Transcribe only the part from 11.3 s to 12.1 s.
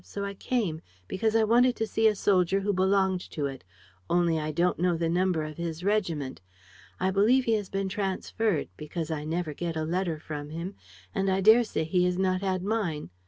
dare say he